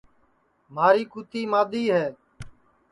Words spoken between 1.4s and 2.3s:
مادؔی ہے